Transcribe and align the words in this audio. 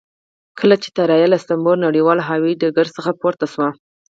کله 0.59 0.75
چې 0.81 0.87
الوتکه 0.91 1.29
له 1.31 1.35
استانبول 1.39 1.77
نړیوال 1.87 2.19
هوایي 2.29 2.55
ډګر 2.61 2.87
څخه 2.95 3.11
پورته 3.21 3.45
شوه. 3.53 3.69